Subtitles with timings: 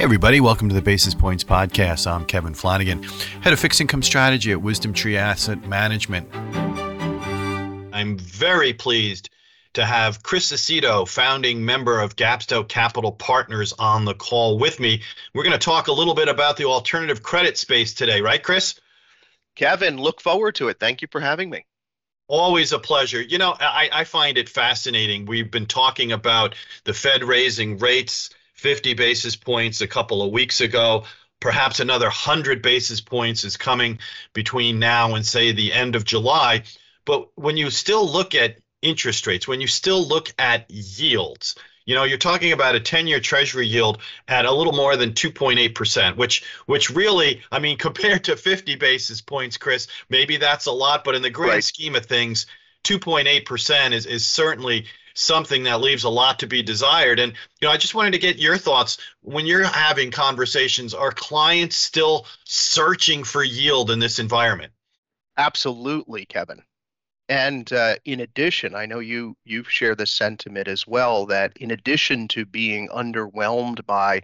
[0.00, 2.10] Hey, everybody, welcome to the Basis Points Podcast.
[2.10, 3.02] I'm Kevin Flanagan,
[3.42, 6.26] head of fixed income strategy at Wisdom Tree Asset Management.
[7.94, 9.28] I'm very pleased
[9.74, 15.02] to have Chris Aceto, founding member of Gapstow Capital Partners, on the call with me.
[15.34, 18.80] We're going to talk a little bit about the alternative credit space today, right, Chris?
[19.54, 20.80] Kevin, look forward to it.
[20.80, 21.66] Thank you for having me.
[22.26, 23.20] Always a pleasure.
[23.20, 25.26] You know, I, I find it fascinating.
[25.26, 26.54] We've been talking about
[26.84, 31.04] the Fed raising rates 50 basis points a couple of weeks ago.
[31.40, 33.98] Perhaps another 100 basis points is coming
[34.34, 36.64] between now and, say, the end of July.
[37.06, 41.94] But when you still look at interest rates, when you still look at yields, you
[41.94, 46.44] know, you're talking about a 10-year treasury yield at a little more than 2.8%, which
[46.66, 51.14] which really, I mean, compared to 50 basis points, Chris, maybe that's a lot, but
[51.14, 51.64] in the grand right.
[51.64, 52.46] scheme of things,
[52.84, 57.18] 2.8% is is certainly something that leaves a lot to be desired.
[57.18, 60.94] And you know, I just wanted to get your thoughts when you're having conversations.
[60.94, 64.72] Are clients still searching for yield in this environment?
[65.36, 66.62] Absolutely, Kevin.
[67.28, 71.70] And uh, in addition, I know you you share the sentiment as well that in
[71.70, 74.22] addition to being underwhelmed by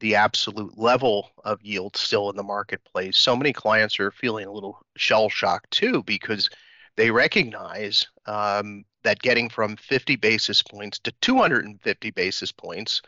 [0.00, 4.52] the absolute level of yield still in the marketplace, so many clients are feeling a
[4.52, 6.48] little shell shocked too because
[6.96, 13.02] they recognize um, that getting from 50 basis points to 250 basis points,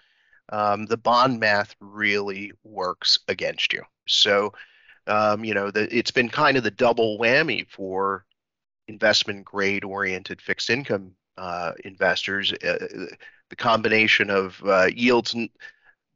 [0.50, 3.82] um, the bond math really works against you.
[4.06, 4.52] So,
[5.06, 8.24] um, you know, the, it's been kind of the double whammy for
[8.88, 12.52] investment grade oriented fixed income uh, investors.
[12.52, 13.06] Uh,
[13.48, 15.34] the combination of uh, yields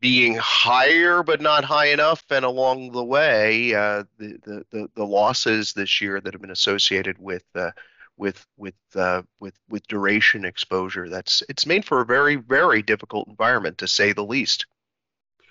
[0.01, 5.73] being higher but not high enough, and along the way, uh, the, the, the losses
[5.73, 7.71] this year that have been associated with uh,
[8.17, 11.09] with with uh, with with duration exposure.
[11.09, 14.67] That's it's made for a very very difficult environment to say the least.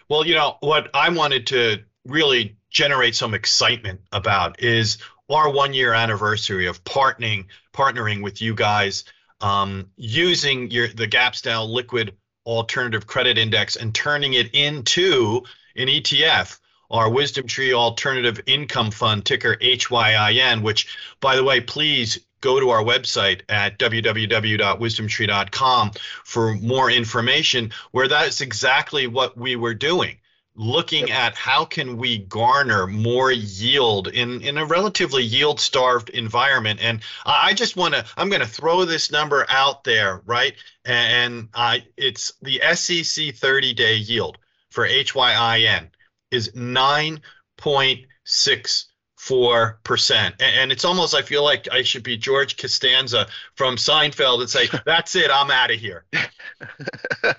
[0.09, 4.97] Well, you know what I wanted to really generate some excitement about is
[5.29, 9.05] our one year anniversary of partnering partnering with you guys
[9.41, 12.15] um, using your the Gapstow liquid
[12.45, 15.43] alternative credit index and turning it into
[15.75, 16.59] an ETF
[16.93, 22.69] our Wisdom Tree Alternative Income Fund, ticker HYIN, which, by the way, please go to
[22.69, 25.91] our website at www.wisdomtree.com
[26.25, 30.17] for more information where that's exactly what we were doing
[30.55, 36.79] looking at how can we garner more yield in, in a relatively yield starved environment.
[36.79, 40.53] And i just want to i'm going to throw this number out there right?
[40.85, 44.37] And uh, it's the sec 30 day yield
[44.69, 45.89] for hyin
[46.29, 48.85] is 9.6
[49.23, 50.35] four percent.
[50.41, 54.67] And it's almost i feel like i should be george costanza from seinfeld and say
[54.85, 56.03] that's it i'm out of here.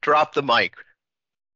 [0.00, 0.74] Drop the mic.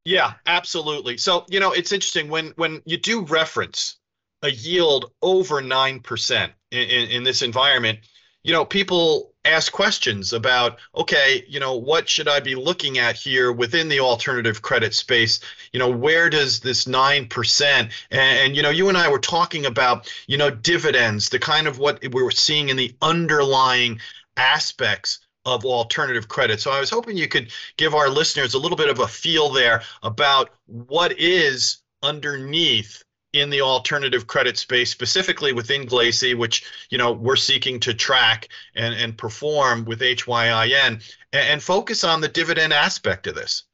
[0.05, 1.17] Yeah absolutely.
[1.17, 3.97] So you know it's interesting when when you do reference
[4.43, 7.99] a yield over 9% in, in, in this environment
[8.47, 13.17] you know, people ask questions about, okay, you know, what should I be looking at
[13.17, 15.41] here within the alternative credit space?
[15.73, 19.67] You know, where does this 9% and, and you know, you and I were talking
[19.67, 24.01] about, you know, dividends, the kind of what we were seeing in the underlying
[24.37, 26.61] aspects of alternative credit.
[26.61, 29.51] So I was hoping you could give our listeners a little bit of a feel
[29.51, 33.05] there about what is underneath
[33.41, 38.49] in the alternative credit space, specifically within GLACI, which you know we're seeking to track
[38.75, 41.03] and, and perform with HYIN, and,
[41.33, 43.65] and focus on the dividend aspect of this.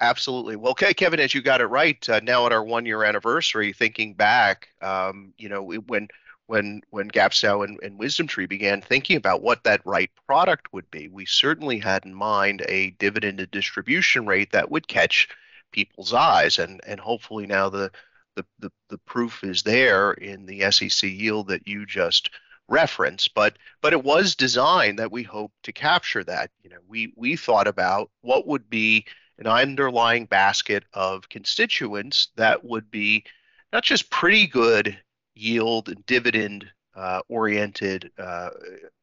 [0.00, 0.56] Absolutely.
[0.56, 4.12] Well, okay, Kevin, as you got it right, uh, now at our one-year anniversary, thinking
[4.12, 6.08] back, um, you know, when
[6.46, 10.90] when when Gapstow and, and Wisdom Tree began thinking about what that right product would
[10.90, 15.28] be, we certainly had in mind a dividend distribution rate that would catch
[15.72, 17.90] people's eyes, and and hopefully now the
[18.36, 22.30] the, the, the proof is there in the SEC yield that you just
[22.68, 26.50] referenced, but but it was designed that we hope to capture that.
[26.62, 29.06] You know, we we thought about what would be
[29.38, 33.24] an underlying basket of constituents that would be
[33.72, 34.98] not just pretty good
[35.34, 36.66] yield and dividend
[36.96, 38.50] uh, oriented uh,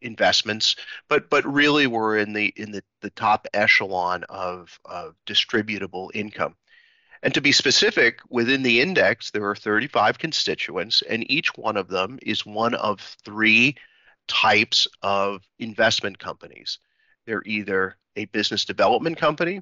[0.01, 0.75] investments,
[1.07, 6.55] but but really were in the in the, the top echelon of, of distributable income.
[7.23, 11.87] And to be specific, within the index, there are 35 constituents, and each one of
[11.87, 13.77] them is one of three
[14.27, 16.79] types of investment companies.
[17.25, 19.61] They're either a business development company,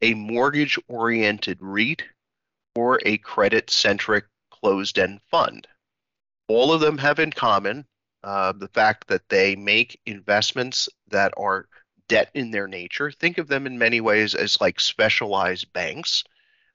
[0.00, 2.02] a mortgage oriented REIT,
[2.74, 5.68] or a credit centric closed end fund.
[6.48, 7.86] All of them have in common
[8.24, 11.68] uh, the fact that they make investments that are
[12.08, 13.12] debt in their nature.
[13.12, 16.24] Think of them in many ways as like specialized banks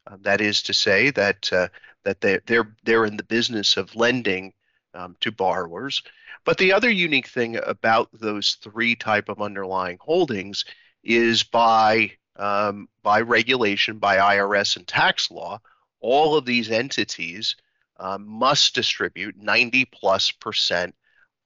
[0.10, 1.68] Uh, that is to say that uh,
[2.04, 4.54] that they, they're they're in the business of lending
[4.94, 6.02] um, to borrowers.
[6.46, 10.64] But the other unique thing about those three type of underlying holdings
[11.04, 15.60] is by um, by regulation, by IRS and tax law,
[16.00, 17.56] all of these entities
[18.00, 20.96] um, must distribute 90 plus percent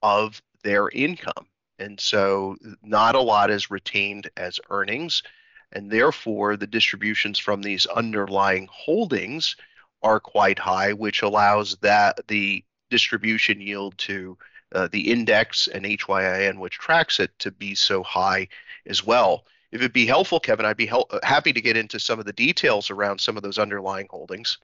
[0.01, 1.47] of their income.
[1.79, 5.23] And so not a lot is retained as earnings.
[5.71, 9.55] And therefore, the distributions from these underlying holdings
[10.03, 14.37] are quite high, which allows that the distribution yield to
[14.73, 18.47] uh, the index and HYIN, which tracks it, to be so high
[18.85, 19.45] as well.
[19.71, 22.33] If it'd be helpful, Kevin, I'd be help, happy to get into some of the
[22.33, 24.57] details around some of those underlying holdings.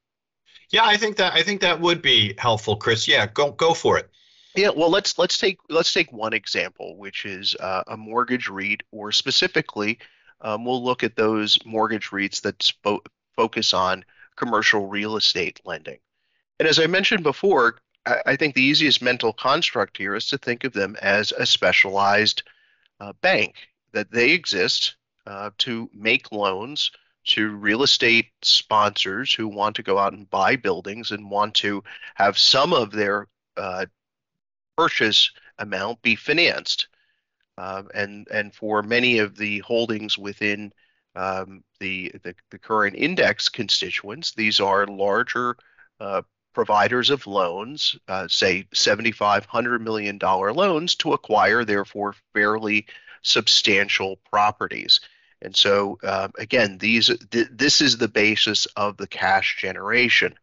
[0.69, 3.07] Yeah, I think that I think that would be helpful, Chris.
[3.07, 4.09] Yeah, go go for it.
[4.56, 8.83] Yeah, well, let's let's take let's take one example, which is uh, a mortgage REIT,
[8.92, 10.00] or specifically,
[10.41, 12.71] um, we'll look at those mortgage REITs that
[13.35, 14.05] focus on
[14.35, 15.99] commercial real estate lending.
[16.59, 20.37] And as I mentioned before, I, I, think the easiest mental construct here is to
[20.37, 22.43] think of them as a specialized
[22.99, 23.55] uh, bank
[23.93, 24.95] that they exist
[25.25, 26.91] uh, to make loans
[27.25, 31.83] to real estate sponsors who want to go out and buy buildings and want to
[32.15, 33.85] have some of their uh,
[34.77, 36.86] purchase amount be financed.
[37.57, 40.71] Um, and and for many of the holdings within
[41.15, 45.57] um, the, the, the current index constituents, these are larger
[46.00, 46.21] uh,
[46.54, 52.86] providers of loans, uh, say 75, 100 million dollar loans to acquire, therefore fairly
[53.24, 55.00] substantial properties.
[55.42, 60.33] And so, uh, again, these th- this is the basis of the cash generation.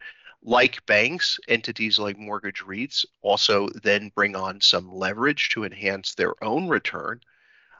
[0.46, 6.35] Like banks, entities like mortgage REITs also then bring on some leverage to enhance their
[6.44, 7.20] own return.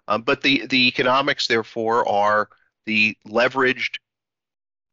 [0.09, 2.49] Um, but the, the economics, therefore, are
[2.87, 3.99] the leveraged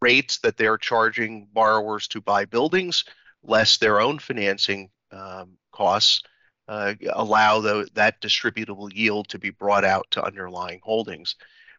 [0.01, 3.05] rates that they're charging borrowers to buy buildings,
[3.43, 6.23] less their own financing um, costs,
[6.67, 11.35] uh, allow the, that distributable yield to be brought out to underlying holdings.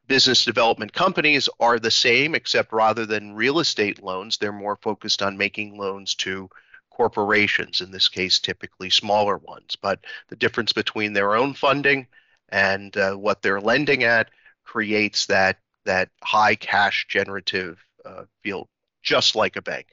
[0.09, 5.23] Business development companies are the same, except rather than real estate loans, they're more focused
[5.23, 6.51] on making loans to
[6.91, 9.77] corporations, in this case, typically smaller ones.
[9.81, 12.07] But the difference between their own funding
[12.49, 14.31] and uh, what they're lending at
[14.65, 18.69] creates that that high cash generative uh, field,
[19.03, 19.89] just like a bank.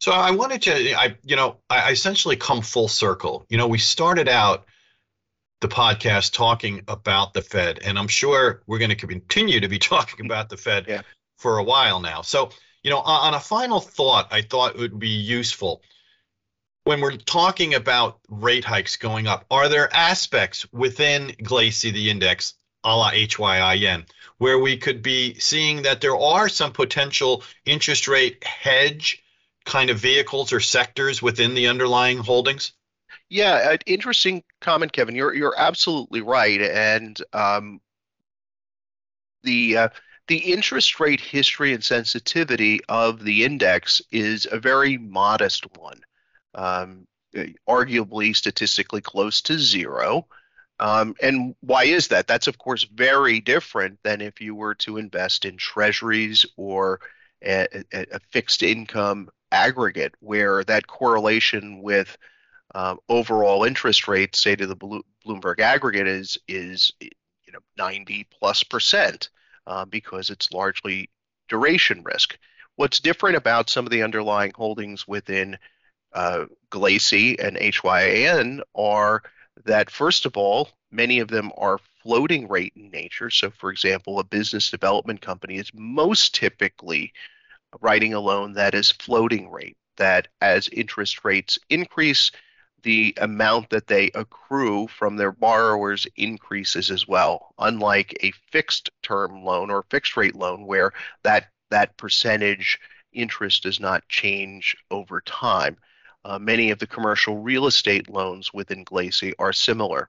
[0.00, 3.44] So I wanted to, I, you know, I essentially come full circle.
[3.48, 4.64] You know, we started out
[5.62, 9.78] the podcast talking about the Fed, and I'm sure we're going to continue to be
[9.92, 11.02] talking about the Fed yeah.
[11.38, 12.20] for a while now.
[12.20, 12.50] So,
[12.82, 15.82] you know, on a final thought, I thought it would be useful
[16.84, 19.46] when we're talking about rate hikes going up.
[19.50, 24.06] Are there aspects within GLACI, the index, a la HYIN,
[24.38, 29.22] where we could be seeing that there are some potential interest rate hedge
[29.64, 32.72] kind of vehicles or sectors within the underlying holdings?
[33.32, 35.14] Yeah, interesting comment, Kevin.
[35.14, 37.80] You're you're absolutely right, and um,
[39.42, 39.88] the uh,
[40.28, 46.02] the interest rate history and sensitivity of the index is a very modest one,
[46.54, 47.06] um,
[47.66, 50.26] arguably statistically close to zero.
[50.78, 52.26] Um, and why is that?
[52.26, 57.00] That's of course very different than if you were to invest in treasuries or
[57.42, 62.18] a, a fixed income aggregate where that correlation with
[62.74, 68.62] um, overall interest rates, say to the Bloomberg aggregate, is is you know 90 plus
[68.62, 69.30] percent
[69.66, 71.10] uh, because it's largely
[71.48, 72.38] duration risk.
[72.76, 75.58] What's different about some of the underlying holdings within
[76.12, 79.22] uh, GLACI and HYIN are
[79.64, 83.30] that first of all, many of them are floating rate in nature.
[83.30, 87.12] So, for example, a business development company is most typically
[87.80, 92.30] writing a loan that is floating rate, that as interest rates increase,
[92.82, 99.44] the amount that they accrue from their borrowers increases as well, unlike a fixed term
[99.44, 102.78] loan or fixed rate loan where that, that percentage
[103.12, 105.76] interest does not change over time.
[106.24, 110.08] Uh, many of the commercial real estate loans within GLACI are similar.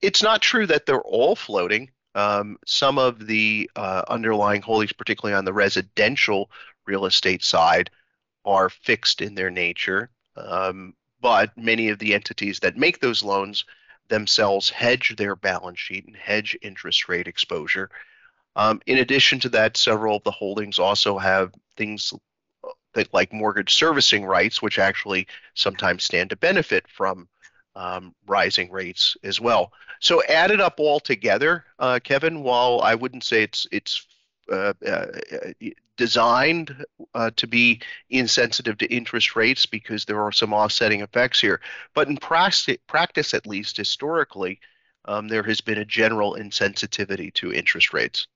[0.00, 1.90] It's not true that they're all floating.
[2.14, 6.50] Um, some of the uh, underlying holdings, particularly on the residential
[6.86, 7.90] real estate side
[8.44, 13.64] are fixed in their nature, um, but many of the entities that make those loans
[14.08, 17.90] themselves hedge their balance sheet and hedge interest rate exposure.
[18.56, 22.12] Um, in addition to that, several of the holdings also have things
[22.94, 27.28] that, like mortgage servicing rights, which actually sometimes stand to benefit from
[27.76, 29.72] um, rising rates as well.
[30.00, 34.06] So added up all together, uh, Kevin, while I wouldn't say it's it's
[34.50, 35.06] uh, uh,
[35.98, 41.60] designed uh, to be insensitive to interest rates because there are some offsetting effects here.
[41.92, 44.60] But in practice, practice at least historically,
[45.04, 48.26] um, there has been a general insensitivity to interest rates.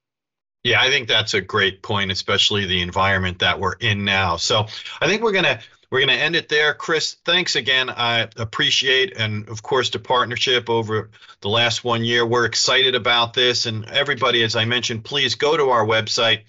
[0.65, 4.37] Yeah, I think that's a great point, especially the environment that we're in now.
[4.37, 4.67] So
[5.01, 6.73] I think we're gonna we're gonna end it there.
[6.73, 7.91] Chris, thanks again.
[7.91, 12.25] I appreciate and of course the partnership over the last one year.
[12.25, 16.43] We're excited about this, and everybody, as I mentioned, please go to our website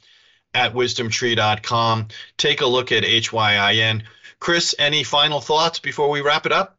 [0.53, 2.07] at wisdomtree.com.
[2.37, 4.03] Take a look at HYIN.
[4.39, 6.77] Chris, any final thoughts before we wrap it up?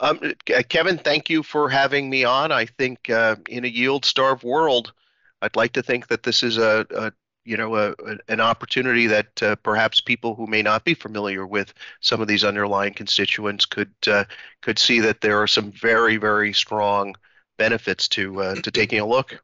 [0.00, 0.34] Um,
[0.68, 2.52] Kevin, thank you for having me on.
[2.52, 4.92] I think uh, in a yield-starved world,
[5.40, 7.12] I'd like to think that this is a, a
[7.44, 11.46] you know a, a, an opportunity that uh, perhaps people who may not be familiar
[11.46, 14.24] with some of these underlying constituents could uh,
[14.60, 17.14] could see that there are some very very strong
[17.56, 19.42] benefits to uh, to taking a look.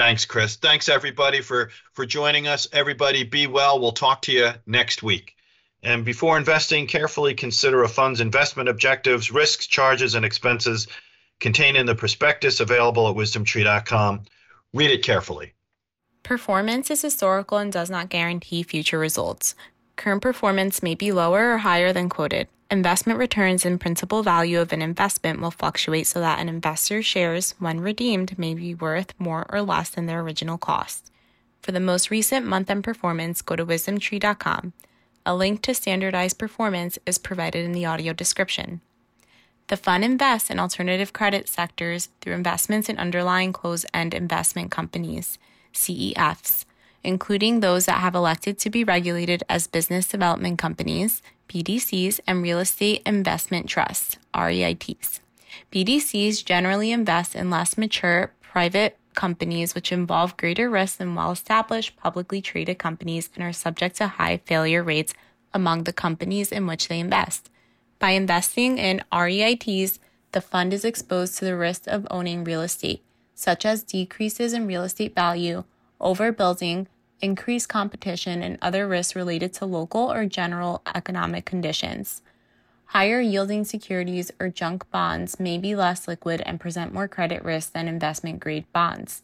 [0.00, 0.56] Thanks, Chris.
[0.56, 2.66] Thanks everybody for for joining us.
[2.72, 3.78] Everybody, be well.
[3.78, 5.36] We'll talk to you next week.
[5.82, 10.88] And before investing, carefully consider a fund's investment objectives, risks, charges, and expenses
[11.38, 14.22] contained in the prospectus available at wisdomtree.com.
[14.72, 15.52] Read it carefully.
[16.22, 19.54] Performance is historical and does not guarantee future results.
[19.96, 22.48] Current performance may be lower or higher than quoted.
[22.72, 27.56] Investment returns and principal value of an investment will fluctuate so that an investor's shares,
[27.58, 31.10] when redeemed, may be worth more or less than their original cost.
[31.62, 34.72] For the most recent month end performance, go to wisdomtree.com.
[35.26, 38.80] A link to standardized performance is provided in the audio description.
[39.66, 45.38] The fund invests in alternative credit sectors through investments in underlying closed end investment companies,
[45.74, 46.64] CEFs,
[47.02, 52.60] including those that have elected to be regulated as business development companies, BDCs, and real
[52.60, 55.18] estate investment trusts, REITs.
[55.72, 61.96] BDCs generally invest in less mature private companies which involve greater risk than well established
[61.96, 65.12] publicly traded companies and are subject to high failure rates
[65.52, 67.50] among the companies in which they invest.
[67.98, 69.98] By investing in REITs,
[70.30, 73.02] the fund is exposed to the risk of owning real estate,
[73.34, 75.64] such as decreases in real estate value,
[76.00, 76.86] overbuilding,
[77.20, 82.22] increased competition, and other risks related to local or general economic conditions.
[82.86, 87.72] Higher yielding securities or junk bonds may be less liquid and present more credit risk
[87.72, 89.22] than investment grade bonds.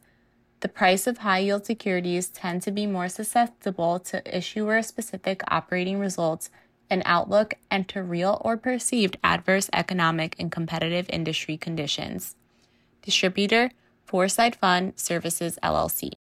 [0.61, 5.99] The price of high yield securities tend to be more susceptible to issuer specific operating
[5.99, 6.49] results
[6.89, 12.37] and outlook and to real or perceived adverse economic and competitive industry conditions.
[13.03, 13.71] Distributor
[14.05, 16.13] Foreside Fund Services LLC.